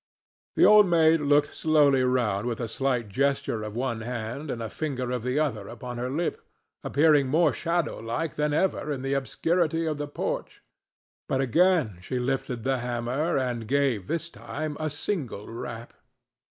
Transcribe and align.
The 0.55 0.65
Old 0.65 0.87
Maid 0.87 1.21
looked 1.21 1.53
slowly 1.53 2.01
round 2.03 2.47
with 2.47 2.59
a 2.59 2.67
slight 2.67 3.07
gesture 3.07 3.61
of 3.61 3.75
one 3.75 4.01
hand 4.01 4.49
and 4.49 4.59
a 4.59 4.67
finger 4.67 5.11
of 5.11 5.21
the 5.21 5.37
other 5.37 5.67
upon 5.67 5.99
her 5.99 6.09
lip, 6.09 6.41
appearing 6.83 7.27
more 7.27 7.53
shadow 7.53 7.99
like 7.99 8.33
than 8.33 8.51
ever 8.51 8.91
in 8.91 9.03
the 9.03 9.13
obscurity 9.13 9.85
of 9.85 9.99
the 9.99 10.07
porch. 10.07 10.63
But 11.27 11.39
again 11.39 11.99
she 12.01 12.17
lifted 12.17 12.63
the 12.63 12.79
hammer, 12.79 13.37
and 13.37 13.67
gave, 13.67 14.07
this 14.07 14.27
time, 14.27 14.75
a 14.79 14.89
single 14.89 15.47
rap. 15.47 15.93